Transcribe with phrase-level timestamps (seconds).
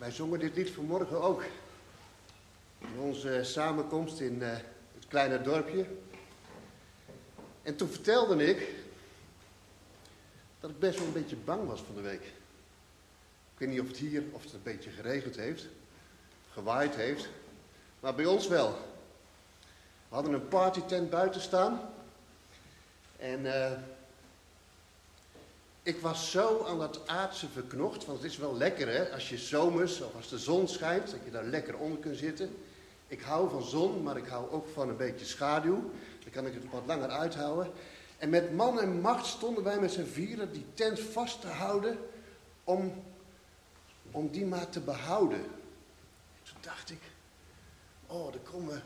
[0.00, 1.44] Wij zongen dit lied vanmorgen ook.
[2.78, 4.50] In onze samenkomst in uh,
[4.94, 5.86] het kleine dorpje.
[7.62, 8.74] En toen vertelde ik
[10.60, 12.22] dat ik best wel een beetje bang was van de week.
[13.52, 15.66] Ik weet niet of het hier of het een beetje geregend heeft,
[16.52, 17.28] gewaaid heeft,
[18.00, 18.70] maar bij ons wel.
[20.08, 21.80] We hadden een partytent buiten staan
[23.16, 23.72] en uh,
[25.82, 29.38] ik was zo aan dat aardse verknocht, want het is wel lekker hè, als je
[29.38, 32.56] zomers of als de zon schijnt, dat je daar lekker onder kunt zitten.
[33.06, 35.90] Ik hou van zon, maar ik hou ook van een beetje schaduw.
[36.22, 37.72] Dan kan ik het wat langer uithouden.
[38.18, 41.98] En met man en macht stonden wij met z'n vieren die tent vast te houden
[42.64, 43.02] om,
[44.10, 45.42] om die maar te behouden.
[46.42, 47.00] toen dacht ik,
[48.06, 48.82] oh, er komen,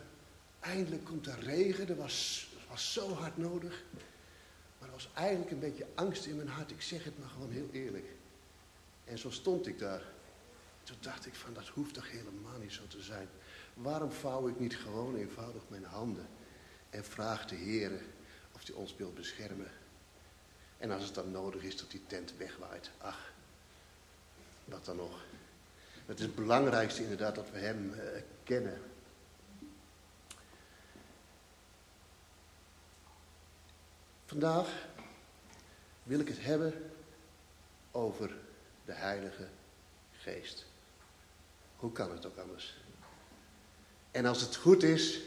[0.61, 3.83] eindelijk komt er regen, er was, was zo hard nodig.
[4.85, 7.51] Maar er was eigenlijk een beetje angst in mijn hart, ik zeg het maar gewoon
[7.51, 8.07] heel eerlijk.
[9.05, 10.03] En zo stond ik daar.
[10.83, 13.29] Toen dacht ik van, dat hoeft toch helemaal niet zo te zijn.
[13.75, 16.27] Waarom vouw ik niet gewoon eenvoudig mijn handen
[16.91, 17.91] en vraag de Heer
[18.53, 19.71] of hij ons wil beschermen?
[20.79, 23.33] En als het dan nodig is dat die tent wegwaait, ach,
[24.65, 25.25] wat dan nog.
[26.07, 28.01] Het is het belangrijkste inderdaad dat we hem uh,
[28.43, 28.83] kennen.
[34.35, 34.87] Vandaag
[36.03, 36.73] wil ik het hebben
[37.91, 38.35] over
[38.85, 39.47] de Heilige
[40.13, 40.67] Geest.
[41.77, 42.77] Hoe kan het ook anders?
[44.11, 45.21] En als het goed is,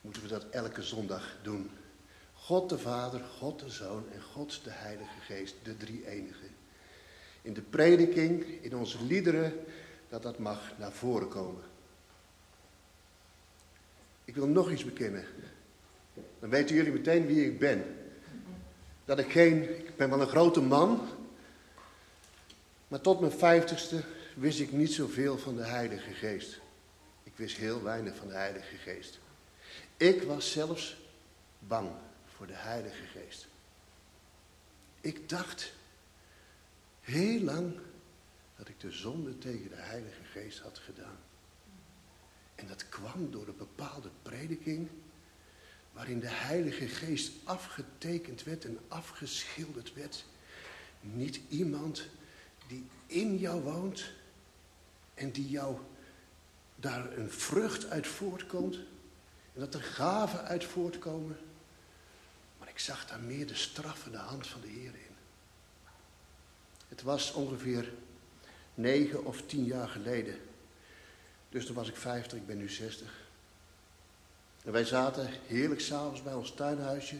[0.00, 1.70] moeten we dat elke zondag doen.
[2.34, 6.46] God de Vader, God de Zoon en God de Heilige Geest, de drie enige.
[7.42, 9.64] In de prediking, in onze liederen,
[10.08, 11.62] dat dat mag naar voren komen.
[14.24, 15.24] Ik wil nog iets bekennen.
[16.38, 17.99] Dan weten jullie meteen wie ik ben.
[19.10, 21.08] Dat ik geen, ik ben wel een grote man,
[22.88, 24.02] maar tot mijn vijftigste
[24.34, 26.60] wist ik niet zoveel van de Heilige Geest.
[27.22, 29.18] Ik wist heel weinig van de Heilige Geest.
[29.96, 30.96] Ik was zelfs
[31.58, 31.90] bang
[32.36, 33.48] voor de Heilige Geest.
[35.00, 35.72] Ik dacht
[37.00, 37.78] heel lang
[38.56, 41.18] dat ik de zonde tegen de Heilige Geest had gedaan.
[42.54, 44.88] En dat kwam door een bepaalde prediking
[46.00, 50.24] waarin de Heilige Geest afgetekend werd en afgeschilderd werd.
[51.00, 52.06] Niet iemand
[52.66, 54.10] die in jou woont
[55.14, 55.78] en die jou
[56.76, 58.74] daar een vrucht uit voortkomt
[59.54, 61.38] en dat er gaven uit voortkomen.
[62.58, 65.16] Maar ik zag daar meer de straffende hand van de Heer in.
[66.88, 67.92] Het was ongeveer
[68.74, 70.40] negen of tien jaar geleden.
[71.48, 73.19] Dus toen was ik vijftig, ik ben nu zestig.
[74.64, 77.16] En wij zaten heerlijk s'avonds bij ons tuinhuisje.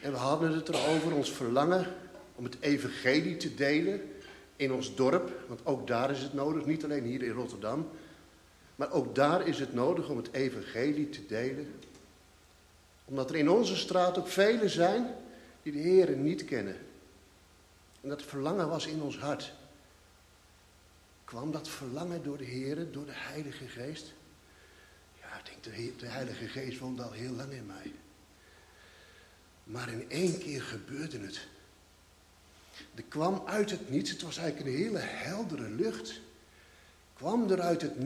[0.00, 1.94] En we hadden het erover, ons verlangen
[2.34, 4.00] om het evangelie te delen
[4.56, 5.32] in ons dorp.
[5.48, 7.88] Want ook daar is het nodig, niet alleen hier in Rotterdam.
[8.76, 11.74] Maar ook daar is het nodig om het evangelie te delen.
[13.04, 15.14] Omdat er in onze straat ook velen zijn
[15.62, 16.76] die de Heer niet kennen.
[18.00, 19.52] En dat verlangen was in ons hart.
[21.24, 24.14] Kwam dat verlangen door de Heer, door de Heilige Geest?
[25.50, 27.92] Denk, de, Heilige Geest woont al heel lang in mij.
[29.64, 31.46] Maar in één keer gebeurde het.
[32.94, 36.20] Er kwam uit het niets, het was eigenlijk een hele heldere lucht.
[37.14, 37.98] Kwam er uit het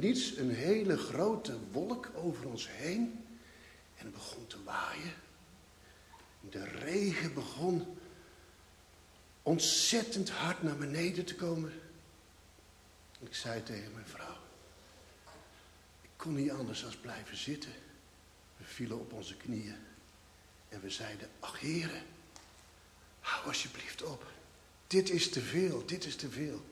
[0.00, 3.24] niets een hele grote wolk over ons heen.
[3.96, 5.14] En het begon te waaien.
[6.50, 7.98] De regen begon
[9.42, 11.72] ontzettend hard naar beneden te komen.
[13.20, 14.29] Ik zei tegen mijn vrouw,
[16.20, 17.70] kon niet anders dan blijven zitten.
[18.56, 19.76] We vielen op onze knieën
[20.68, 22.02] en we zeiden, ach heren,
[23.20, 24.26] hou alsjeblieft op.
[24.86, 26.64] Dit is te veel, dit is te veel.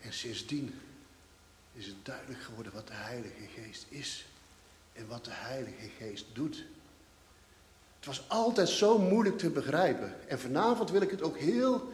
[0.00, 0.80] En sindsdien
[1.72, 4.26] is het duidelijk geworden wat de Heilige Geest is
[4.92, 6.64] en wat de Heilige Geest doet.
[7.96, 10.28] Het was altijd zo moeilijk te begrijpen.
[10.28, 11.92] En vanavond wil ik het ook heel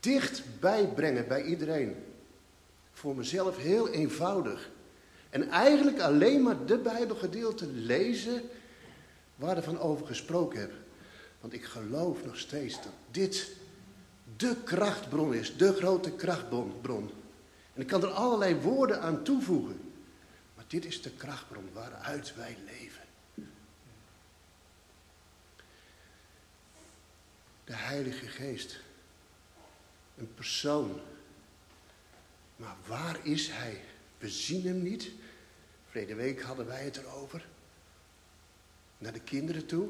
[0.00, 2.07] dicht bijbrengen bij iedereen
[2.98, 4.70] voor mezelf heel eenvoudig.
[5.30, 8.42] En eigenlijk alleen maar de Bijbelgedeelte lezen
[9.36, 10.72] waar er van over gesproken heb.
[11.40, 13.50] Want ik geloof nog steeds dat dit
[14.36, 17.10] de krachtbron is, de grote krachtbron.
[17.74, 19.80] En ik kan er allerlei woorden aan toevoegen.
[20.54, 23.02] Maar dit is de krachtbron waaruit wij leven.
[27.64, 28.80] De Heilige Geest.
[30.16, 31.00] Een persoon
[32.58, 33.80] maar waar is hij?
[34.18, 35.10] We zien hem niet.
[35.90, 37.46] Vrede week hadden wij het erover.
[38.98, 39.88] Naar de kinderen toe.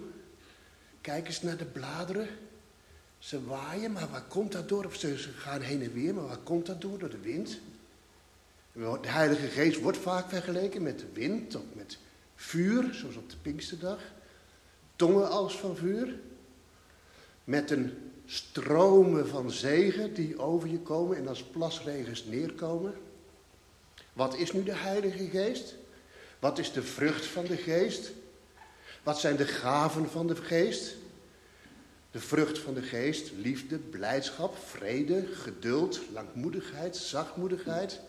[1.00, 2.29] Kijk eens naar de bladeren.
[3.19, 4.85] Ze waaien, maar waar komt dat door?
[4.85, 6.99] Of ze gaan heen en weer, maar waar komt dat door?
[6.99, 7.61] Door de wind.
[8.73, 11.99] De Heilige Geest wordt vaak vergeleken met de wind of met
[12.35, 14.00] vuur, zoals op de Pinksterdag.
[14.97, 16.19] Tongen als van vuur.
[17.44, 22.94] Met een stromen van zegen die over je komen en als plasregens neerkomen.
[24.12, 25.75] Wat is nu de Heilige Geest?
[26.38, 28.10] Wat is de vrucht van de Geest?
[29.02, 30.96] Wat zijn de gaven van de Geest?
[32.10, 38.00] De vrucht van de Geest, liefde, blijdschap, vrede, geduld, langmoedigheid, zachtmoedigheid,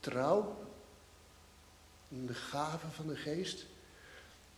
[0.00, 0.66] trouw.
[2.08, 3.66] De gaven van de Geest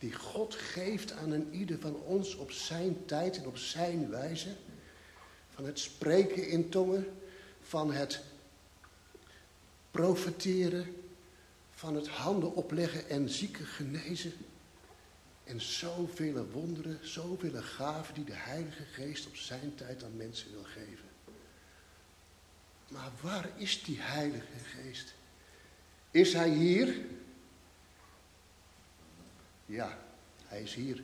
[0.01, 4.55] die God geeft aan een ieder van ons op zijn tijd en op zijn wijze.
[5.49, 7.05] Van het spreken in tongen,
[7.61, 8.21] van het
[9.91, 10.95] profeteren,
[11.71, 14.33] van het handen opleggen en zieken genezen.
[15.43, 20.63] En zoveel wonderen, zoveel gaven die de Heilige Geest op zijn tijd aan mensen wil
[20.63, 21.09] geven.
[22.87, 25.13] Maar waar is die Heilige Geest?
[26.11, 26.95] Is hij hier?
[29.71, 29.97] Ja,
[30.45, 31.03] hij is hier.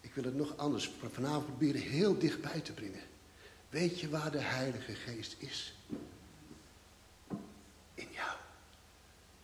[0.00, 3.00] Ik wil het nog anders vanavond proberen heel dichtbij te brengen.
[3.70, 5.74] Weet je waar de Heilige Geest is?
[7.94, 8.36] In jou.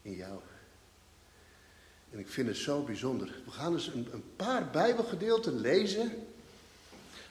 [0.02, 0.40] In jou.
[2.10, 3.42] En ik vind het zo bijzonder.
[3.44, 6.26] We gaan eens een, een paar Bijbelgedeelten lezen.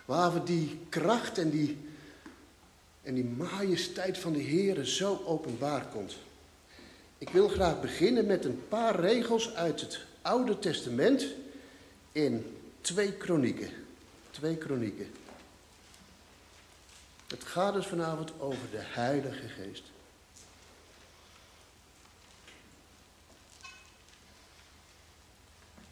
[0.06, 1.78] Waar we die kracht en die,
[3.02, 6.18] en die majesteit van de Heer zo openbaar komt.
[7.18, 11.26] Ik wil graag beginnen met een paar regels uit het Oude Testament
[12.12, 13.70] in twee kronieken.
[14.32, 15.12] Twee kronieken.
[17.28, 19.84] Het gaat dus vanavond over de Heilige Geest.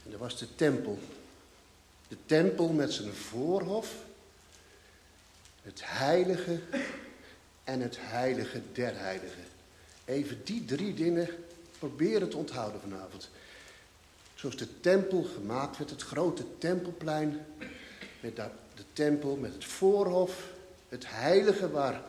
[0.06, 1.00] En er was de tempel.
[2.07, 3.95] De tempel met zijn voorhof,
[5.62, 6.60] het heilige
[7.63, 9.44] en het heilige der heiligen.
[10.06, 11.30] Even die drie dingen
[11.80, 13.30] proberen te onthouden vanavond.
[14.42, 17.46] Zoals de tempel gemaakt werd, het grote tempelplein.
[18.20, 20.50] Met de tempel, met het voorhof.
[20.90, 22.02] Het heilige waar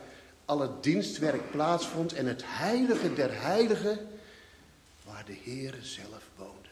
[0.45, 2.13] alle dienstwerk plaatsvond.
[2.13, 4.07] En het heilige der heiligen
[5.03, 6.69] waar de Heere zelf woonde.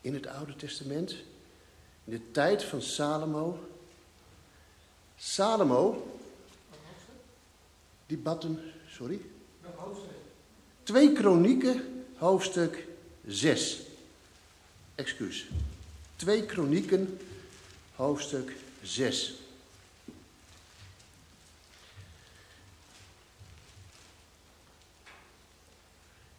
[0.00, 1.10] In het Oude Testament,
[2.04, 3.68] in de tijd van Salomo.
[5.16, 6.18] Salomo,
[8.06, 9.20] die batten, sorry.
[10.82, 12.88] Twee kronieken, hoofdstuk
[13.26, 13.80] 6.
[14.94, 15.46] Excuus.
[16.16, 17.18] 2 Kronieken,
[17.94, 18.52] hoofdstuk
[18.82, 19.34] 6.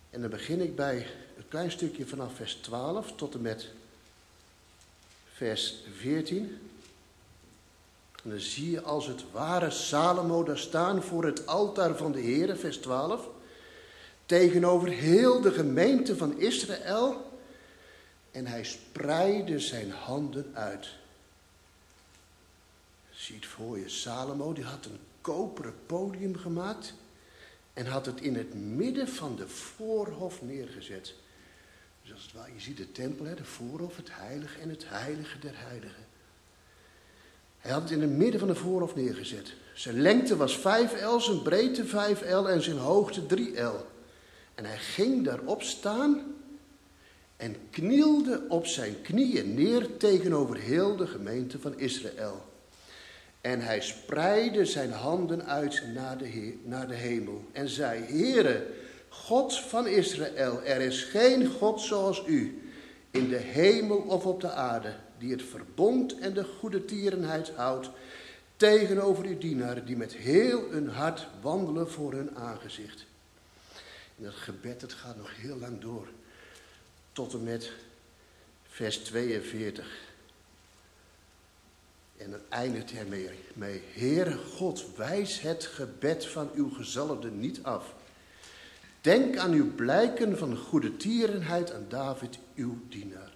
[0.10, 1.08] En dan begin ik bij
[1.38, 3.68] een klein stukje vanaf vers 12 tot en met
[5.34, 6.70] vers 14.
[8.24, 12.20] En dan zie je als het ware Salomo daar staan voor het altaar van de
[12.20, 13.28] Heer, vers 12
[14.32, 17.40] tegenover heel de gemeente van Israël
[18.32, 20.88] en hij spreidde zijn handen uit.
[23.10, 26.94] Ziet voor je, Salomo die had een koperen podium gemaakt
[27.74, 31.14] en had het in het midden van de voorhof neergezet.
[32.02, 35.40] Dus als het ware, je ziet de tempel, de voorhof, het heilige en het heilige
[35.40, 36.06] der heiligen.
[37.60, 39.54] Hij had het in het midden van de voorhof neergezet.
[39.74, 43.90] Zijn lengte was 5 L, zijn breedte 5 L en zijn hoogte 3 L.
[44.62, 46.36] En hij ging daarop staan
[47.38, 52.46] en knielde op zijn knieën neer tegenover heel de gemeente van Israël.
[53.42, 58.68] En hij spreidde zijn handen uit naar de, naar de hemel en zei, Heere,
[59.10, 62.72] God van Israël, er is geen God zoals u,
[63.12, 67.90] in de hemel of op de aarde, die het verbond en de goede tierenheid houdt
[68.56, 73.10] tegenover uw dienaren, die met heel hun hart wandelen voor hun aangezicht.
[74.22, 76.08] En dat gebed, het gaat nog heel lang door.
[77.12, 77.72] Tot en met
[78.64, 80.00] vers 42.
[82.18, 83.84] En dan eindigt hij mee, mee.
[83.94, 87.94] Heere God, wijs het gebed van uw gezalfde niet af.
[89.02, 93.32] Denk aan uw blijken van goede tierenheid aan David, uw dienaar.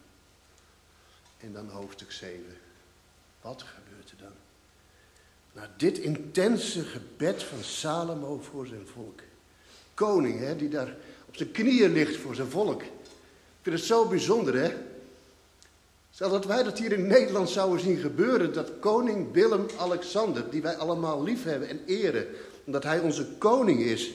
[1.37, 2.57] En dan hoofdstuk 7.
[3.41, 4.33] Wat gebeurt er dan?
[5.51, 9.19] Na dit intense gebed van Salomo voor zijn volk
[9.95, 10.95] koning, hè, die daar
[11.27, 12.81] op zijn knieën ligt voor zijn volk.
[12.81, 14.73] Ik vind het zo bijzonder, hè?
[16.11, 20.75] Stel dat wij dat hier in Nederland zouden zien gebeuren, dat koning Willem-Alexander, die wij
[20.75, 22.27] allemaal lief hebben en eren,
[22.63, 24.11] omdat hij onze koning is,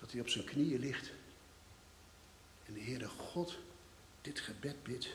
[0.00, 1.10] dat hij op zijn knieën ligt.
[2.66, 3.56] En de Heere God
[4.20, 5.08] dit gebed bidt.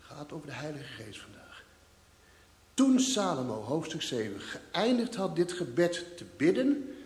[0.00, 1.64] Ga gaat over de Heilige Geest vandaag.
[2.74, 6.97] Toen Salomo, hoofdstuk 7, geëindigd had dit gebed te bidden,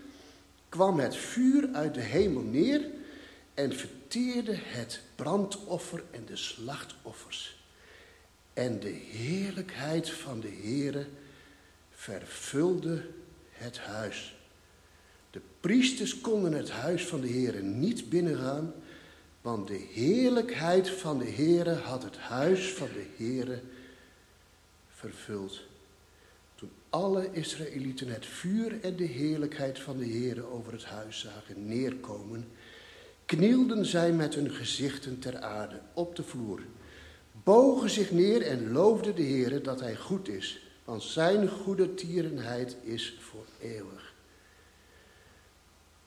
[0.73, 2.91] kwam het vuur uit de hemel neer
[3.55, 7.65] en verteerde het brandoffer en de slachtoffers.
[8.53, 11.07] En de heerlijkheid van de Heere
[11.91, 13.05] vervulde
[13.51, 14.37] het huis.
[15.31, 18.73] De priesters konden het huis van de Heere niet binnengaan,
[19.41, 23.61] want de heerlijkheid van de Heere had het huis van de Heere
[24.95, 25.61] vervuld.
[26.93, 32.49] Alle Israëlieten het vuur en de heerlijkheid van de Heere over het huis zagen neerkomen,
[33.25, 36.63] knielden zij met hun gezichten ter aarde op de vloer,
[37.33, 42.77] bogen zich neer en loofden de Heere dat hij goed is, want zijn goede tierenheid
[42.83, 44.15] is voor eeuwig.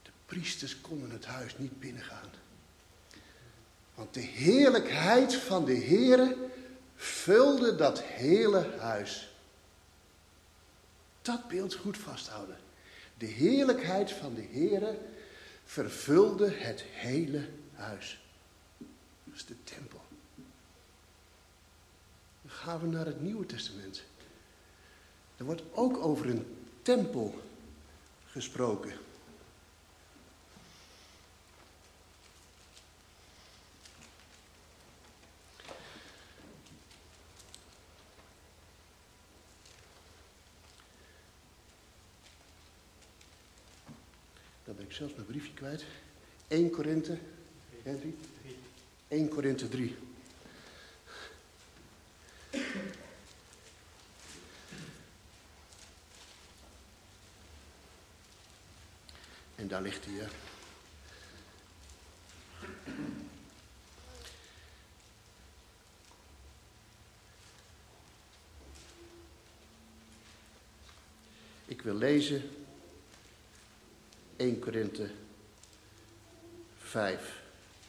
[0.01, 2.29] De priesters konden het huis niet binnengaan.
[3.95, 6.35] Want de heerlijkheid van de Heere
[6.95, 9.34] vulde dat hele huis.
[11.25, 12.57] Dat beeld goed vasthouden.
[13.17, 14.97] De heerlijkheid van de Heere
[15.63, 18.19] vervulde het hele huis.
[19.23, 20.01] Dat is de tempel.
[22.41, 24.03] Dan gaan we naar het Nieuwe Testament.
[25.37, 27.41] Er wordt ook over een tempel
[28.25, 28.93] gesproken.
[44.95, 45.85] Zelfs mijn briefje kwijt.
[46.47, 47.17] 1 Korinthe.
[49.07, 49.95] 1 Korinthe 3.
[59.55, 60.27] En daar ligt hij.
[71.65, 72.64] Ik wil lezen
[74.37, 75.09] 1 Korinthe
[76.77, 77.41] 5,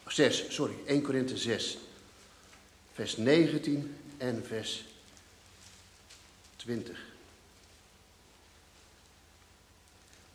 [0.08, 1.78] 6, sorry, 1 Korinthe 6,
[2.92, 4.84] vers 19 en vers
[6.56, 6.98] 20.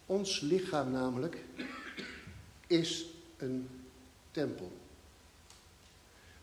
[0.06, 1.38] Ons lichaam namelijk
[2.68, 3.06] is
[3.38, 3.70] een
[4.32, 4.72] tempel.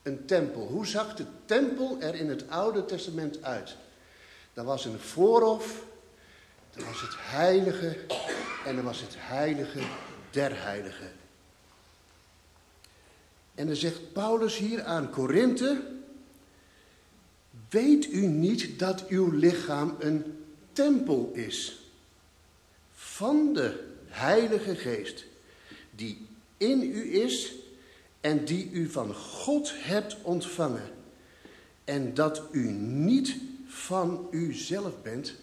[0.02, 0.66] Een tempel.
[0.66, 3.76] Hoe zag de tempel er in het Oude Testament uit?
[4.52, 5.84] Dat was een voorhof,
[6.78, 7.96] dat was het heilige
[8.64, 9.80] en dan was het heilige
[10.30, 11.12] der heiligen.
[13.54, 15.82] En dan zegt Paulus hier aan Korinthe,
[17.68, 21.80] weet u niet dat uw lichaam een tempel is
[22.94, 25.24] van de Heilige Geest,
[25.90, 27.54] die in u is
[28.20, 30.90] en die u van God hebt ontvangen,
[31.84, 35.34] en dat u niet van uzelf bent,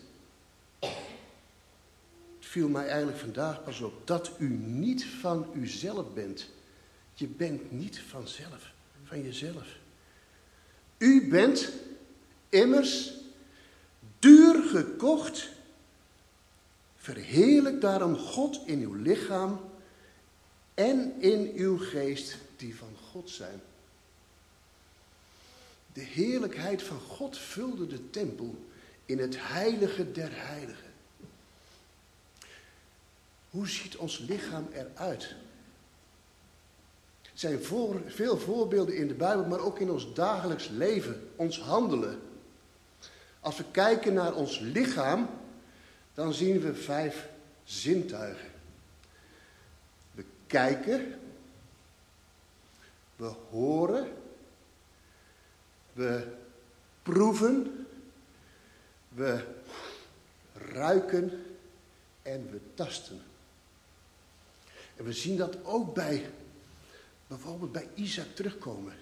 [2.56, 4.08] viel mij eigenlijk vandaag pas op.
[4.08, 6.50] Dat u niet van uzelf bent.
[7.14, 8.72] Je bent niet vanzelf,
[9.04, 9.68] van jezelf.
[10.98, 11.72] U bent
[12.50, 13.14] immers
[14.20, 15.50] duur gekocht.
[16.96, 19.60] Verheerlijk daarom God in uw lichaam
[20.74, 23.62] en in uw geest die van God zijn.
[25.94, 28.66] De heerlijkheid van God vulde de tempel
[29.06, 30.85] in het heilige der heiligen.
[33.56, 35.36] Hoe ziet ons lichaam eruit?
[37.22, 41.60] Er zijn voor, veel voorbeelden in de Bijbel, maar ook in ons dagelijks leven, ons
[41.60, 42.22] handelen.
[43.40, 45.30] Als we kijken naar ons lichaam,
[46.14, 47.30] dan zien we vijf
[47.64, 48.52] zintuigen.
[50.12, 51.20] We kijken,
[53.16, 54.12] we horen,
[55.94, 56.28] we
[57.04, 57.88] proeven,
[59.10, 59.44] we
[60.54, 61.46] ruiken
[62.22, 63.22] en we tasten.
[64.96, 66.30] En we zien dat ook bij,
[67.28, 68.94] bijvoorbeeld bij Isaac terugkomen.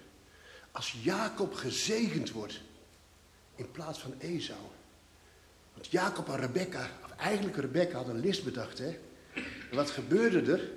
[0.70, 2.60] Als Jacob gezegend wordt
[3.54, 4.60] in plaats van Esau.
[5.74, 8.78] Want Jacob en Rebecca, of eigenlijk Rebecca had een list bedacht.
[8.78, 8.98] Hè?
[9.70, 10.70] En wat gebeurde er?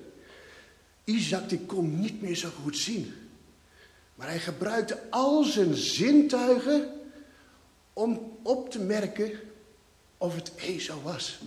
[1.04, 3.14] Isaac die kon niet meer zo goed zien.
[4.16, 7.02] Maar hij gebruikte al zijn zintuigen
[7.94, 9.40] om op te merken
[10.18, 11.40] of het Esau was.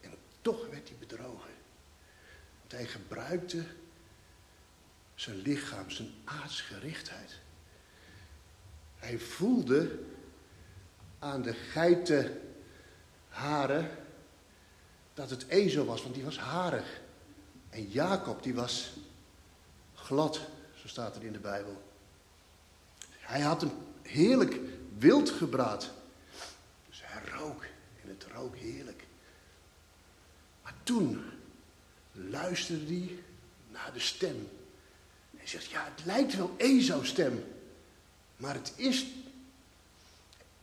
[0.00, 1.21] En toch werd hij bedrogen
[2.72, 3.64] hij gebruikte
[5.14, 7.38] zijn lichaam, zijn aardsgerichtheid.
[8.96, 9.98] Hij voelde
[11.18, 13.90] aan de geitenharen
[15.14, 17.00] dat het ezel was, want die was harig.
[17.70, 18.92] En Jacob, die was
[19.94, 20.40] glad,
[20.74, 21.82] zo staat er in de Bijbel.
[23.08, 24.58] Hij had een heerlijk
[24.98, 25.90] wildgebraad.
[26.88, 27.64] Dus hij rook
[28.02, 29.06] en het rook heerlijk.
[30.62, 31.40] Maar toen
[32.12, 33.18] luisterde hij
[33.70, 34.48] naar de stem.
[35.36, 37.44] Hij zegt, ja, het lijkt wel Ezou's stem.
[38.36, 39.06] Maar het is,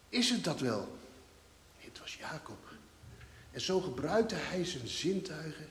[0.09, 0.97] is het dat wel?
[1.77, 2.67] Het was Jacob.
[3.51, 5.67] En zo gebruikte hij zijn zintuigen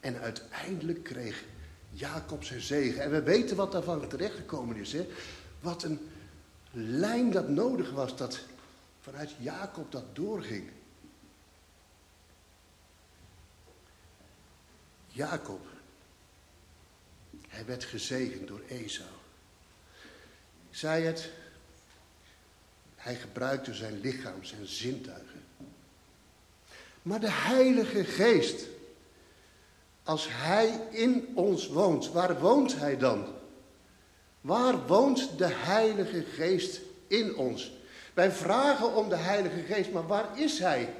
[0.00, 1.44] en uiteindelijk kreeg
[1.90, 3.02] Jacob zijn zegen.
[3.02, 4.92] En we weten wat daarvan terechtgekomen is.
[4.92, 5.06] Hè?
[5.60, 6.00] Wat een
[6.70, 8.40] lijn dat nodig was, dat
[9.00, 10.70] vanuit Jacob dat doorging.
[15.14, 15.66] Jacob,
[17.48, 19.08] hij werd gezegend door Esau.
[20.70, 21.30] Zei het,
[22.96, 25.44] hij gebruikte zijn lichaam, zijn zintuigen.
[27.02, 28.66] Maar de Heilige Geest,
[30.02, 33.26] als Hij in ons woont, waar woont Hij dan?
[34.40, 37.72] Waar woont de Heilige Geest in ons?
[38.14, 40.94] Wij vragen om de Heilige Geest, maar waar is Hij?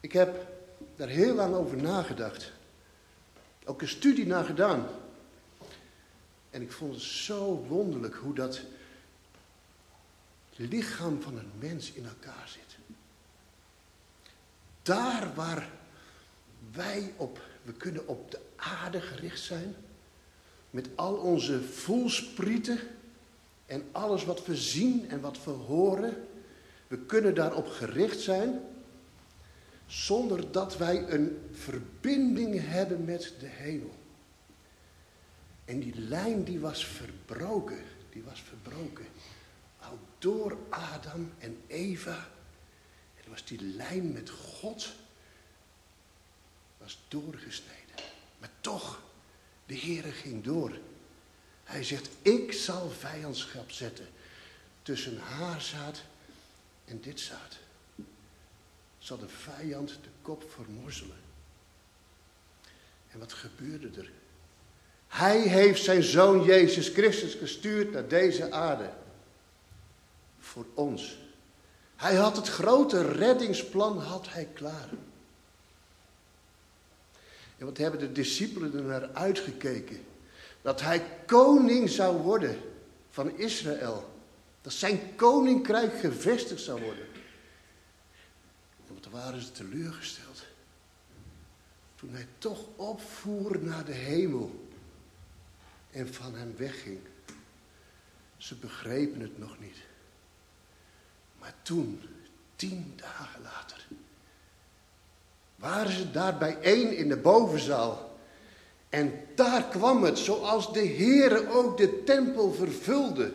[0.00, 0.54] Ik heb
[0.96, 2.52] daar heel lang over nagedacht.
[3.64, 4.86] Ook een studie naar gedaan.
[6.50, 8.60] En ik vond het zo wonderlijk hoe dat
[10.56, 12.76] lichaam van een mens in elkaar zit.
[14.82, 15.68] Daar waar
[16.72, 19.74] wij op, we kunnen op de aarde gericht zijn,
[20.70, 22.78] met al onze voelsprieten
[23.66, 26.26] en alles wat we zien en wat we horen,
[26.86, 28.60] we kunnen daarop gericht zijn,
[29.86, 33.94] zonder dat wij een verbinding hebben met de hemel.
[35.64, 39.06] En die lijn die was verbroken, die was verbroken.
[39.78, 42.28] Al door Adam en Eva.
[43.24, 44.94] En was die lijn met God
[46.78, 47.94] was doorgesneden.
[48.38, 49.02] Maar toch,
[49.66, 50.78] de Heere ging door.
[51.64, 54.08] Hij zegt, ik zal vijandschap zetten
[54.82, 56.02] tussen haar zaad
[56.84, 57.58] en dit zaad.
[59.06, 61.16] Zal de vijand de kop vermorzelen.
[63.10, 64.10] En wat gebeurde er?
[65.08, 68.90] Hij heeft zijn zoon Jezus Christus gestuurd naar deze aarde.
[70.38, 71.18] Voor ons.
[71.96, 74.88] Hij had het grote reddingsplan had hij klaar.
[77.58, 80.04] En wat hebben de discipelen er naar uitgekeken?
[80.62, 82.60] Dat hij koning zou worden
[83.10, 84.14] van Israël.
[84.62, 87.15] Dat zijn koninkrijk gevestigd zou worden.
[89.16, 90.44] Waren ze teleurgesteld.
[91.94, 94.68] Toen hij toch opvoer naar de hemel
[95.90, 96.98] en van hem wegging.
[98.36, 99.76] Ze begrepen het nog niet.
[101.38, 102.00] Maar toen,
[102.56, 103.86] tien dagen later,
[105.56, 108.18] waren ze daar bijeen in de bovenzaal.
[108.88, 113.34] En daar kwam het, zoals de Heere ook de tempel vervulde.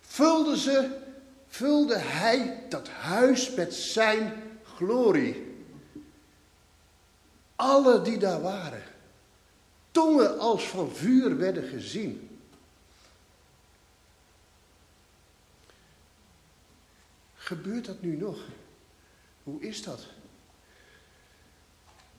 [0.00, 0.98] Vulde ze,
[1.46, 4.48] vulde hij dat huis met zijn
[4.80, 5.48] glorie.
[7.56, 8.82] Alle die daar waren,
[9.90, 12.38] tongen als van vuur werden gezien.
[17.34, 18.38] Gebeurt dat nu nog?
[19.42, 20.06] Hoe is dat?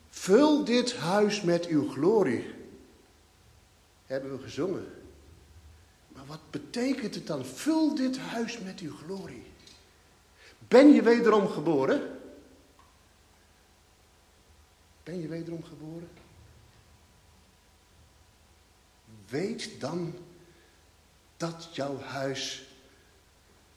[0.09, 2.53] Vul dit huis met uw glorie.
[4.05, 4.85] Hebben we gezongen.
[6.07, 7.45] Maar wat betekent het dan?
[7.45, 9.43] Vul dit huis met uw glorie.
[10.67, 12.20] Ben je wederom geboren?
[15.11, 16.09] Ben je wederom geboren?
[19.29, 20.13] Weet dan
[21.37, 22.67] dat jouw huis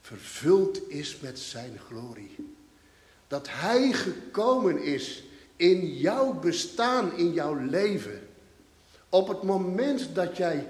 [0.01, 2.55] vervuld is met zijn glorie.
[3.27, 5.25] Dat hij gekomen is
[5.57, 8.29] in jouw bestaan, in jouw leven.
[9.09, 10.68] Op het moment dat jij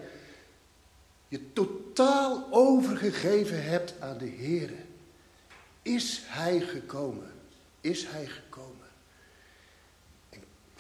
[1.28, 4.70] je totaal overgegeven hebt aan de Heer,
[5.82, 7.32] is hij gekomen.
[7.80, 8.73] Is hij gekomen.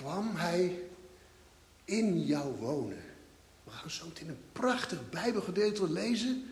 [0.04, 0.82] Kwam hij
[1.84, 3.04] in jou wonen.
[3.64, 6.50] We gaan zo meteen een prachtig Bijbelgedeelte lezen.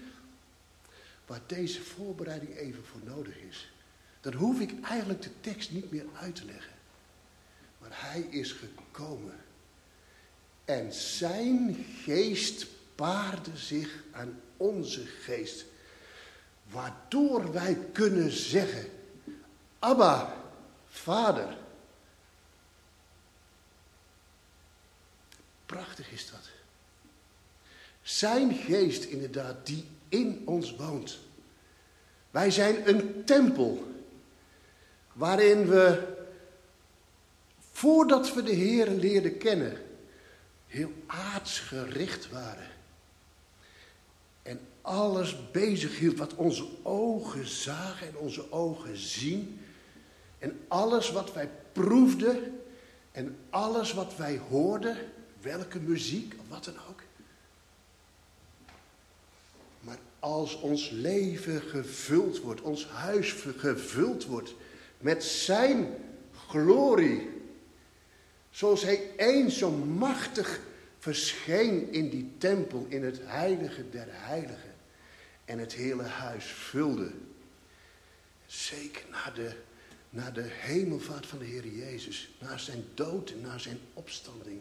[1.27, 3.73] Waar deze voorbereiding even voor nodig is.
[4.21, 6.73] Dan hoef ik eigenlijk de tekst niet meer uit te leggen.
[7.79, 9.37] Maar hij is gekomen.
[10.65, 15.65] En zijn geest paarde zich aan onze geest.
[16.71, 18.87] Waardoor wij kunnen zeggen,
[19.79, 20.37] Abba,
[20.89, 21.61] Vader.
[25.73, 26.51] Prachtig is dat.
[28.03, 31.19] Zijn geest inderdaad die in ons woont.
[32.31, 33.87] Wij zijn een tempel
[35.13, 36.15] waarin we,
[37.73, 39.77] voordat we de Heer leerden kennen,
[40.67, 42.71] heel aardsgericht waren.
[44.43, 49.61] En alles bezig hield wat onze ogen zagen en onze ogen zien.
[50.39, 52.61] En alles wat wij proefden
[53.13, 54.97] en alles wat wij hoorden,
[55.43, 57.03] welke muziek of wat dan ook.
[59.81, 64.55] Maar als ons leven gevuld wordt, ons huis gevuld wordt
[64.99, 65.95] met Zijn
[66.49, 67.31] glorie,
[68.51, 70.61] zoals Hij eens zo machtig
[70.99, 74.75] verscheen in die tempel, in het heilige der heiligen,
[75.45, 77.11] en het hele huis vulde.
[78.47, 79.53] Zeker na de,
[80.11, 84.61] na de hemelvaart van de Heer Jezus, na zijn dood en na zijn opstanding,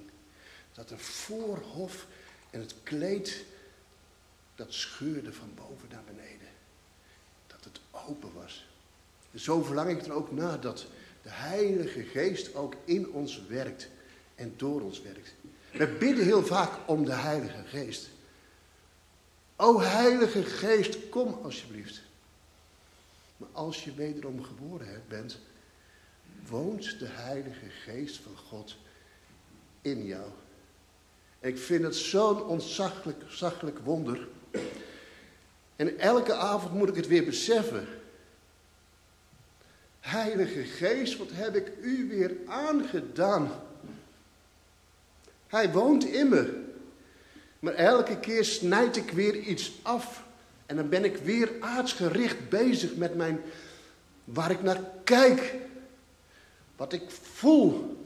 [0.73, 2.07] dat er voorhof
[2.49, 3.45] en het kleed
[4.55, 6.47] dat scheurde van boven naar beneden.
[7.47, 8.65] Dat het open was.
[9.35, 10.85] zo verlang ik er ook na dat
[11.21, 13.89] de Heilige Geest ook in ons werkt
[14.35, 15.33] en door ons werkt.
[15.71, 18.09] We bidden heel vaak om de Heilige Geest.
[19.55, 22.01] O Heilige Geest, kom alsjeblieft.
[23.37, 25.39] Maar als je wederom geboren bent,
[26.47, 28.75] woont de Heilige Geest van God
[29.81, 30.29] in jou.
[31.41, 34.27] Ik vind het zo'n ontzaglijk wonder
[35.81, 37.87] en elke avond moet ik het weer beseffen.
[39.99, 43.51] Heilige Geest, wat heb ik u weer aangedaan?
[45.47, 46.63] Hij woont in me.
[47.59, 50.23] Maar elke keer snijd ik weer iets af.
[50.65, 53.41] En dan ben ik weer aardsgericht bezig met mijn,
[54.23, 55.55] waar ik naar kijk.
[56.75, 57.97] Wat ik voel.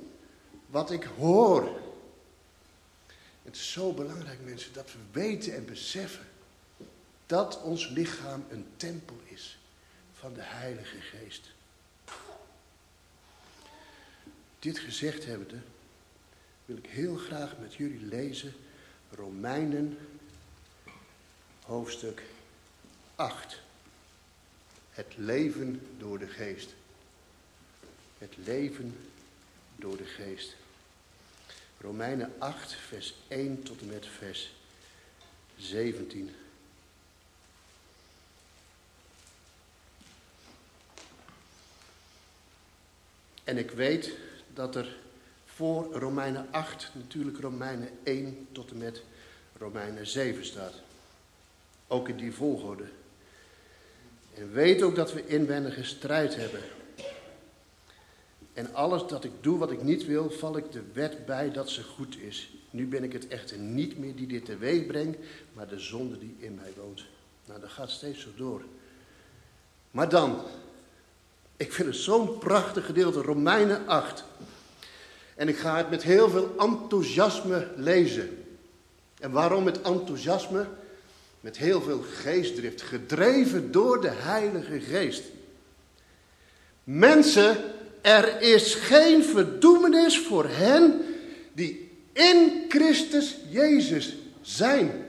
[0.68, 1.70] Wat ik hoor.
[3.56, 6.26] Het zo belangrijk mensen dat we weten en beseffen
[7.26, 9.58] dat ons lichaam een tempel is
[10.14, 11.52] van de Heilige Geest.
[14.60, 15.60] Dit gezegd hebbende,
[16.66, 18.54] wil ik heel graag met jullie lezen
[19.10, 19.98] Romeinen
[21.62, 22.24] hoofdstuk
[23.16, 23.60] 8.
[24.90, 26.74] Het leven door de geest.
[28.18, 28.98] Het leven
[29.76, 30.56] door de geest.
[31.86, 34.54] Romeinen 8, vers 1 tot en met vers
[35.58, 36.36] 17.
[43.44, 44.12] En ik weet
[44.54, 44.96] dat er
[45.46, 49.04] voor Romeinen 8 natuurlijk Romeinen 1 tot en met
[49.58, 50.74] Romeinen 7 staat.
[51.88, 52.86] Ook in die volgorde.
[54.34, 56.62] En weet ook dat we inwendige strijd hebben.
[58.56, 61.70] En alles dat ik doe wat ik niet wil, val ik de wet bij dat
[61.70, 62.54] ze goed is.
[62.70, 65.18] Nu ben ik het echter niet meer die dit teweeg brengt,
[65.54, 67.06] maar de zonde die in mij woont.
[67.46, 68.62] Nou, dat gaat steeds zo door.
[69.92, 70.42] Maar dan,
[71.58, 74.24] ik vind het zo'n prachtig gedeelte, Romeinen 8.
[75.36, 78.46] En ik ga het met heel veel enthousiasme lezen.
[79.20, 80.66] En waarom met enthousiasme?
[81.40, 85.24] Met heel veel geestdrift, gedreven door de Heilige Geest.
[86.84, 87.58] Mensen,
[88.06, 91.02] er is geen verdoemenis voor hen
[91.54, 95.06] die in Christus Jezus zijn.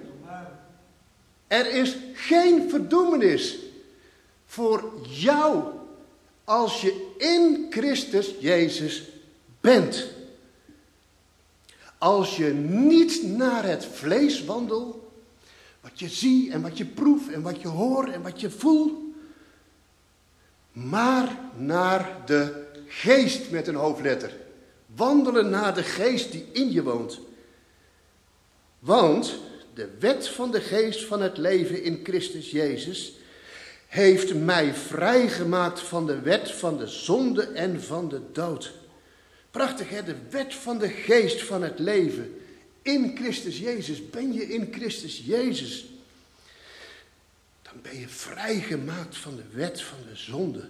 [1.47, 3.59] Er is geen verdoemenis
[4.47, 5.65] voor jou
[6.45, 9.03] als je in Christus Jezus
[9.61, 10.07] bent.
[11.99, 14.97] Als je niet naar het vlees wandelt,
[15.81, 18.93] wat je ziet en wat je proeft en wat je hoort en wat je voelt,
[20.73, 24.33] maar naar de geest met een hoofdletter.
[24.95, 27.21] Wandelen naar de geest die in je woont.
[28.79, 29.39] Want
[29.75, 33.13] de wet van de geest van het leven in Christus Jezus
[33.87, 38.73] heeft mij vrijgemaakt van de wet van de zonde en van de dood.
[39.51, 42.41] Prachtig hè, de wet van de geest van het leven.
[42.83, 45.87] In Christus Jezus, ben je in Christus Jezus.
[47.63, 50.69] Dan ben je vrijgemaakt van de wet van de zonde.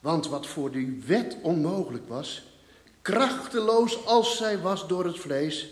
[0.00, 2.42] Want wat voor die wet onmogelijk was,
[3.02, 5.68] krachteloos als zij was door het vlees,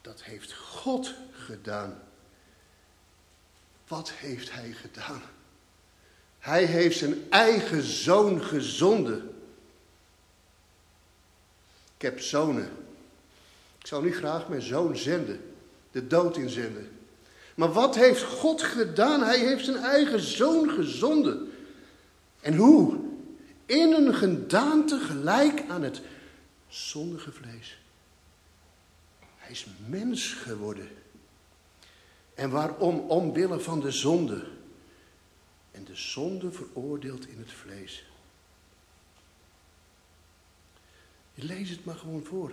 [0.00, 2.02] dat heeft God gedaan.
[3.88, 5.22] Wat heeft hij gedaan?
[6.38, 9.34] Hij heeft zijn eigen zoon gezonden.
[11.96, 12.70] Ik heb zonen.
[13.78, 15.54] Ik zou nu graag mijn zoon zenden,
[15.90, 16.90] de dood inzenden.
[17.54, 19.22] Maar wat heeft God gedaan?
[19.22, 21.51] Hij heeft zijn eigen zoon gezonden.
[22.42, 22.98] En hoe?
[23.66, 26.02] In een gedaante gelijk aan het
[26.68, 27.78] zondige vlees.
[29.36, 30.88] Hij is mens geworden.
[32.34, 32.98] En waarom?
[32.98, 34.46] Omwille van de zonde.
[35.70, 38.04] En de zonde veroordeelt in het vlees.
[41.34, 42.52] Je lees het maar gewoon voor.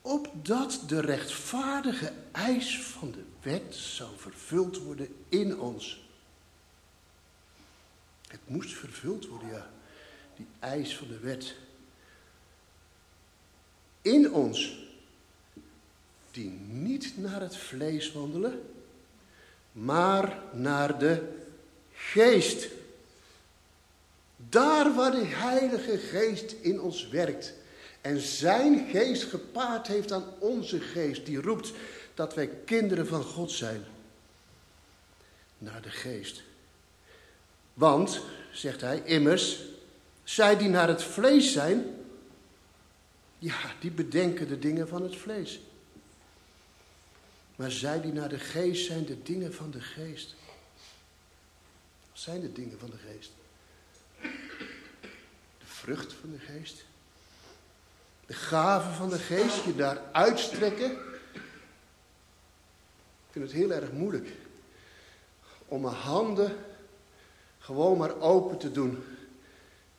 [0.00, 6.03] opdat de rechtvaardige eis van de wet zou vervuld worden in ons.
[8.34, 9.70] Het moest vervuld worden, ja,
[10.36, 11.54] die eis van de wet.
[14.02, 14.78] In ons,
[16.30, 18.62] die niet naar het vlees wandelen,
[19.72, 21.32] maar naar de
[21.92, 22.68] geest.
[24.36, 27.54] Daar waar de Heilige Geest in ons werkt
[28.00, 31.72] en zijn geest gepaard heeft aan onze geest, die roept
[32.14, 33.84] dat wij kinderen van God zijn.
[35.58, 36.42] Naar de geest.
[37.74, 38.20] Want,
[38.52, 39.58] zegt hij, immers,
[40.24, 42.04] zij die naar het vlees zijn,
[43.38, 45.60] ja, die bedenken de dingen van het vlees.
[47.56, 50.34] Maar zij die naar de geest zijn, de dingen van de geest.
[52.10, 53.30] Wat zijn de dingen van de geest?
[55.58, 56.84] De vrucht van de geest.
[58.26, 60.90] De gaven van de geest, je daar uitstrekken.
[63.26, 64.28] Ik vind het heel erg moeilijk
[65.68, 66.56] om mijn handen
[67.64, 69.04] gewoon maar open te doen.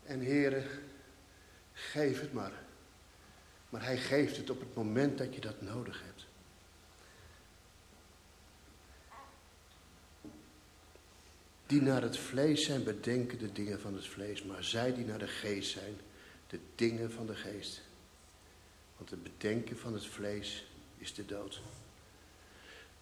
[0.03, 0.63] En heren,
[1.73, 2.51] geef het maar.
[3.69, 6.25] Maar hij geeft het op het moment dat je dat nodig hebt.
[11.65, 14.43] Die naar het vlees zijn, bedenken de dingen van het vlees.
[14.43, 15.95] Maar zij die naar de geest zijn,
[16.47, 17.81] de dingen van de geest.
[18.97, 21.61] Want het bedenken van het vlees is de dood.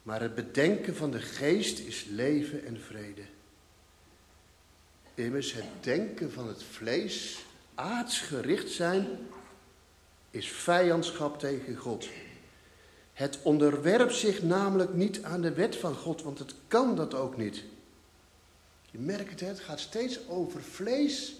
[0.04, 3.23] Maar het bedenken van de geest is leven en vrede.
[5.15, 7.45] Immers het denken van het vlees,
[7.76, 9.08] aardsgericht zijn,
[10.30, 12.08] is vijandschap tegen God.
[13.13, 17.38] Het onderwerpt zich namelijk niet aan de wet van God, want het kan dat ook
[17.38, 17.63] niet.
[18.91, 21.36] Je merkt het, het gaat steeds over vlees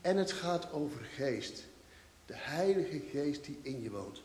[0.00, 1.64] en het gaat over geest.
[2.26, 4.22] De Heilige Geest die in je woont.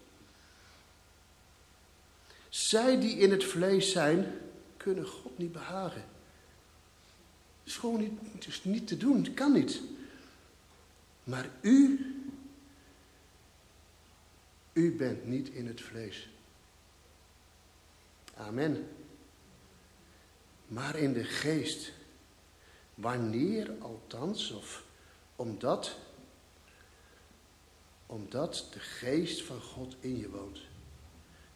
[2.49, 4.39] Zij die in het vlees zijn,
[4.77, 6.03] kunnen God niet behagen.
[7.71, 9.81] Is gewoon niet, is niet te doen, het kan niet.
[11.23, 12.05] Maar u,
[14.73, 16.29] u bent niet in het vlees.
[18.35, 18.87] Amen.
[20.67, 21.91] Maar in de geest.
[22.95, 24.83] Wanneer althans, of
[25.35, 25.97] omdat
[28.05, 30.59] omdat de geest van God in je woont.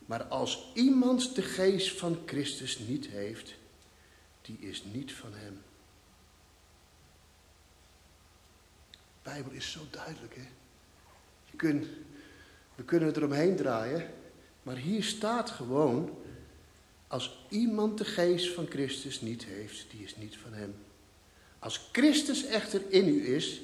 [0.06, 3.56] Maar als iemand de geest van Christus niet heeft,
[4.42, 5.65] die is niet van hem.
[9.26, 10.48] Bijbel is zo duidelijk, hè?
[11.52, 11.86] Je kunt,
[12.76, 14.10] we kunnen het eromheen draaien,
[14.64, 16.18] maar hier staat gewoon,
[17.08, 20.76] als iemand de geest van Christus niet heeft, die is niet van hem.
[21.60, 23.62] Als Christus echter in u is,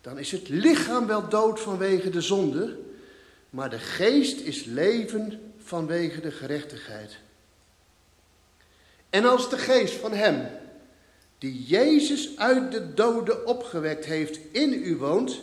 [0.00, 2.78] dan is het lichaam wel dood vanwege de zonde,
[3.50, 7.18] maar de geest is leven vanwege de gerechtigheid.
[9.10, 10.48] En als de geest van hem,
[11.38, 15.40] die Jezus uit de doden opgewekt heeft, in u woont,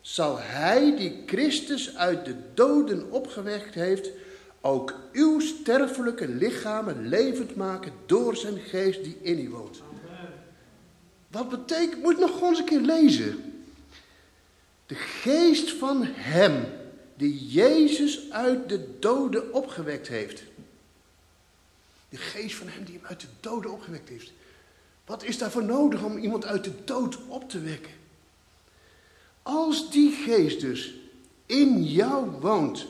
[0.00, 4.10] zal hij die Christus uit de doden opgewekt heeft,
[4.60, 9.80] ook uw sterfelijke lichamen levend maken door zijn geest die in u woont.
[11.28, 13.64] Wat betekent, moet ik nog gewoon eens een keer lezen.
[14.86, 16.64] De geest van Hem
[17.16, 20.42] die Jezus uit de doden opgewekt heeft.
[22.08, 24.32] De geest van Hem die Hem uit de doden opgewekt heeft.
[25.12, 27.92] Wat is daarvoor nodig om iemand uit de dood op te wekken?
[29.42, 30.94] Als die geest dus
[31.46, 32.86] in jou woont,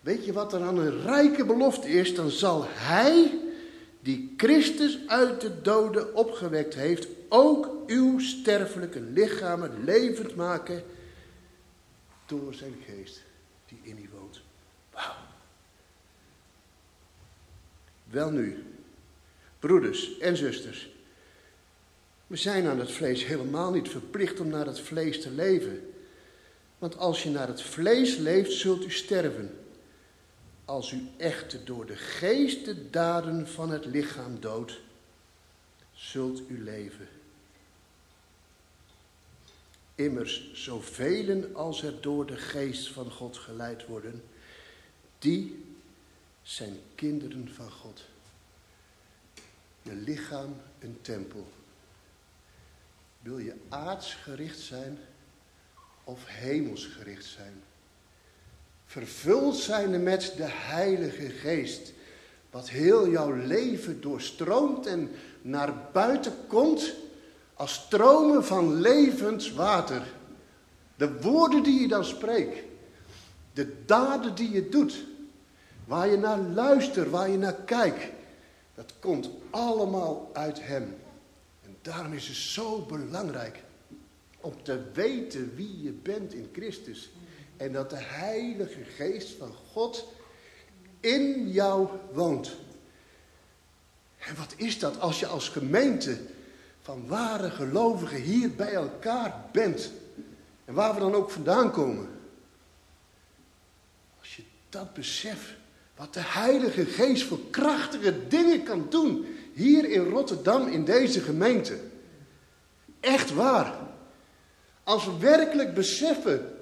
[0.00, 2.14] weet je wat er dan een rijke belofte is?
[2.14, 3.40] Dan zal Hij
[4.00, 10.84] die Christus uit de doden opgewekt heeft, ook uw sterfelijke lichamen levend maken
[12.26, 13.22] door zijn geest
[13.68, 14.40] die in u woont.
[14.90, 15.14] Wauw.
[18.04, 18.71] Wel nu,
[19.62, 20.88] broeders en zusters,
[22.26, 25.92] we zijn aan het vlees helemaal niet verplicht om naar het vlees te leven.
[26.78, 29.58] Want als je naar het vlees leeft, zult u sterven.
[30.64, 34.80] Als u echter door de geest de daden van het lichaam doodt,
[35.92, 37.08] zult u leven.
[39.94, 44.22] Immers, zoveel als er door de geest van God geleid worden,
[45.18, 45.64] die
[46.42, 48.10] zijn kinderen van God.
[49.82, 51.46] Je lichaam een tempel.
[53.20, 54.98] Wil je aardsgericht zijn
[56.04, 57.62] of hemelsgericht zijn?
[58.84, 61.92] Vervuld zijn met de Heilige Geest.
[62.50, 65.10] Wat heel jouw leven doorstroomt en
[65.42, 66.94] naar buiten komt
[67.54, 70.02] als stromen van levend water.
[70.96, 72.58] De woorden die je dan spreekt.
[73.52, 75.04] De daden die je doet,
[75.84, 78.04] waar je naar luistert, waar je naar kijkt,
[78.82, 80.96] dat komt allemaal uit Hem.
[81.62, 83.62] En daarom is het zo belangrijk
[84.40, 87.10] om te weten wie je bent in Christus.
[87.56, 90.06] En dat de Heilige Geest van God
[91.00, 92.56] in jou woont.
[94.18, 96.20] En wat is dat als je als gemeente
[96.80, 99.92] van ware gelovigen hier bij elkaar bent?
[100.64, 102.08] En waar we dan ook vandaan komen.
[104.18, 105.60] Als je dat beseft,
[106.02, 111.78] wat de Heilige Geest voor krachtige dingen kan doen hier in Rotterdam in deze gemeente.
[113.00, 113.78] Echt waar.
[114.84, 116.58] Als we werkelijk beseffen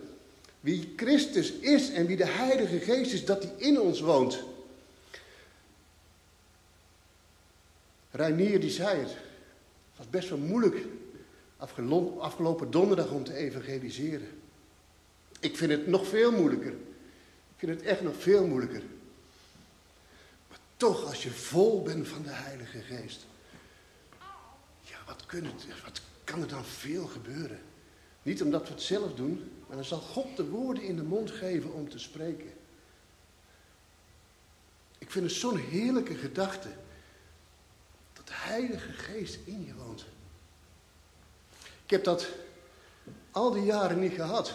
[0.60, 4.42] wie Christus is en wie de Heilige Geest is, dat hij in ons woont.
[8.10, 9.10] Reinier die zei het.
[9.10, 10.76] Het was best wel moeilijk
[12.18, 14.28] afgelopen donderdag om te evangeliseren.
[15.40, 16.72] Ik vind het nog veel moeilijker.
[17.56, 18.82] Ik vind het echt nog veel moeilijker.
[20.80, 23.26] Toch, als je vol bent van de Heilige Geest.
[24.80, 25.24] Ja, wat,
[25.84, 27.60] wat kan er dan veel gebeuren?
[28.22, 31.30] Niet omdat we het zelf doen, maar dan zal God de woorden in de mond
[31.30, 32.52] geven om te spreken.
[34.98, 36.68] Ik vind het zo'n heerlijke gedachte.
[38.12, 40.04] Dat de Heilige Geest in je woont.
[41.84, 42.28] Ik heb dat
[43.30, 44.54] al die jaren niet gehad.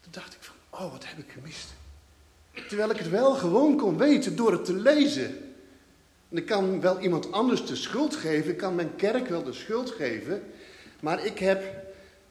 [0.00, 1.68] Toen dacht ik van, oh wat heb ik gemist.
[2.52, 5.54] Terwijl ik het wel gewoon kon weten door het te lezen.
[6.28, 9.52] En ik kan wel iemand anders de schuld geven, ik kan mijn kerk wel de
[9.52, 10.42] schuld geven.
[11.00, 11.84] Maar ik heb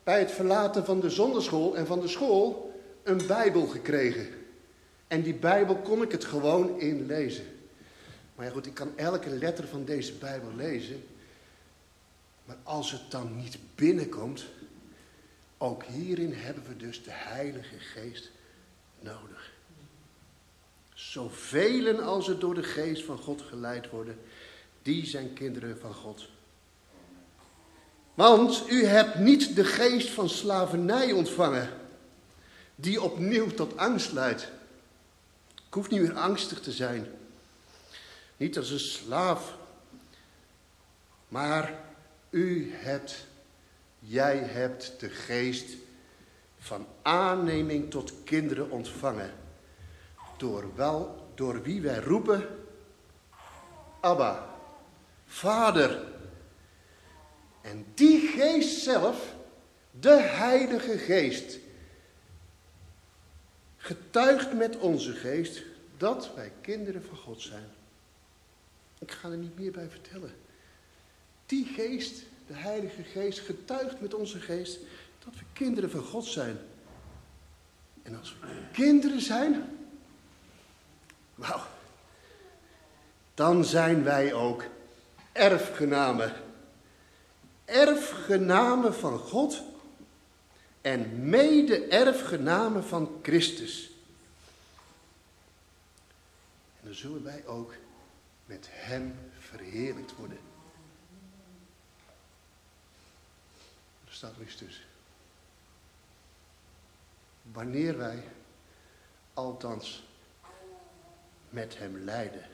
[0.03, 4.27] bij het verlaten van de zonderschool en van de school een Bijbel gekregen.
[5.07, 7.45] En die Bijbel kon ik het gewoon in lezen.
[8.35, 11.03] Maar ja goed, ik kan elke letter van deze Bijbel lezen.
[12.45, 14.45] Maar als het dan niet binnenkomt,
[15.57, 18.31] ook hierin hebben we dus de Heilige Geest
[18.99, 19.51] nodig.
[20.99, 24.19] Zoveel als er door de Geest van God geleid worden,
[24.81, 26.27] die zijn kinderen van God.
[28.13, 31.69] Want u hebt niet de geest van slavernij ontvangen,
[32.75, 34.41] die opnieuw tot angst leidt.
[35.67, 37.07] Ik hoef niet meer angstig te zijn.
[38.37, 39.57] Niet als een slaaf,
[41.27, 41.79] maar
[42.29, 43.25] u hebt,
[43.99, 45.69] jij hebt de geest
[46.57, 49.33] van aanneming tot kinderen ontvangen.
[50.39, 52.47] Door, wel, door wie wij roepen,
[53.99, 54.55] Abba,
[55.25, 56.03] Vader.
[57.61, 59.35] En die geest zelf,
[59.99, 61.57] de Heilige Geest,
[63.77, 65.63] getuigt met onze geest
[65.97, 67.67] dat wij kinderen van God zijn.
[68.99, 70.31] Ik ga er niet meer bij vertellen.
[71.45, 74.79] Die geest, de Heilige Geest, getuigt met onze geest
[75.25, 76.57] dat we kinderen van God zijn.
[78.03, 79.78] En als we kinderen zijn,
[81.39, 81.65] wauw,
[83.33, 84.63] dan zijn wij ook
[85.31, 86.33] erfgenamen.
[87.65, 89.61] Erfgenamen van God
[90.81, 93.91] en mede-erfgenamen van Christus.
[96.79, 97.73] En dan zullen wij ook
[98.45, 100.39] met Hem verheerlijkt worden.
[104.19, 104.83] staat er tussen.
[107.41, 108.23] Wanneer wij,
[109.33, 110.03] althans,
[111.49, 112.45] met hem lijden,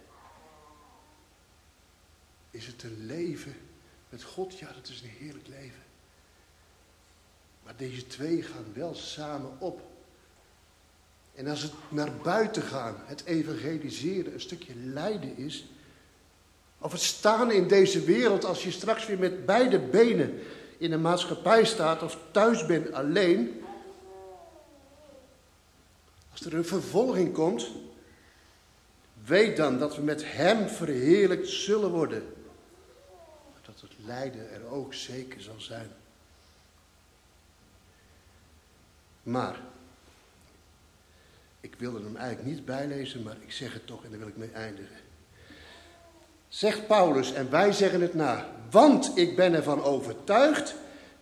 [2.52, 3.56] is het een leven
[4.10, 4.60] met God?
[4.60, 5.84] Ja, dat is een heerlijk leven.
[7.64, 9.82] Maar deze twee gaan wel samen op.
[11.34, 15.66] En als het naar buiten gaan, het evangeliseren, een stukje lijden is.
[16.78, 20.40] Of het staan in deze wereld, als je straks weer met beide benen
[20.78, 23.62] in een maatschappij staat of thuis bent alleen.
[26.32, 27.72] Als er een vervolging komt,
[29.26, 32.24] weet dan dat we met Hem verheerlijkt zullen worden.
[33.66, 35.90] Dat het lijden er ook zeker zal zijn.
[39.24, 39.60] Maar,
[41.60, 44.38] ik wilde hem eigenlijk niet bijlezen, maar ik zeg het toch en daar wil ik
[44.38, 44.95] mee eindigen.
[46.47, 50.76] Zegt Paulus, en wij zeggen het na, want ik ben ervan overtuigd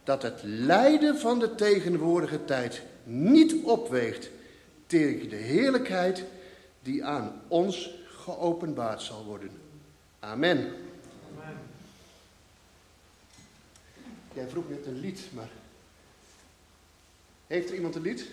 [0.04, 4.30] dat het lijden van de tegenwoordige tijd niet opweegt
[4.86, 6.24] tegen de heerlijkheid
[6.82, 9.50] die aan ons geopenbaard zal worden.
[10.20, 10.58] Amen.
[10.58, 11.58] Amen.
[14.34, 15.50] Jij vroeg net een lied, maar
[17.48, 18.28] heeft er iemand een lied?